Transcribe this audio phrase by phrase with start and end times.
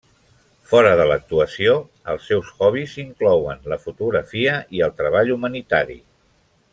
[0.69, 1.75] Fora de l'actuació,
[2.13, 5.99] els seus hobbies inclouen la fotografia i el treball humanitari.